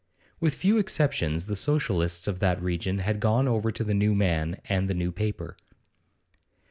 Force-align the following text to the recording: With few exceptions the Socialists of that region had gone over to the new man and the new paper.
With 0.39 0.55
few 0.55 0.79
exceptions 0.79 1.45
the 1.45 1.55
Socialists 1.55 2.27
of 2.27 2.39
that 2.39 2.59
region 2.59 2.97
had 2.97 3.19
gone 3.19 3.47
over 3.47 3.69
to 3.69 3.83
the 3.83 3.93
new 3.93 4.15
man 4.15 4.59
and 4.65 4.89
the 4.89 4.95
new 4.95 5.11
paper. 5.11 5.55